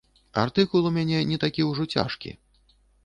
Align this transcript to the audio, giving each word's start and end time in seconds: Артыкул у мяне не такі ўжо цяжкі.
Артыкул 0.43 0.87
у 0.89 0.91
мяне 0.95 1.19
не 1.33 1.39
такі 1.43 1.67
ўжо 1.71 1.85
цяжкі. 1.97 2.35